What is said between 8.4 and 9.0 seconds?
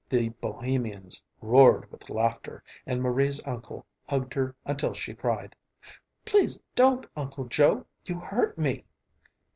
me."